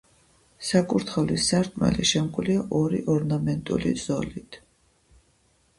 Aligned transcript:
საკურთხევლის 0.69 1.43
სარკმელი 1.51 2.07
შემკულია 2.13 2.65
ორი 2.81 3.03
ორნამენტული 3.17 3.95
ზოლით. 4.07 4.61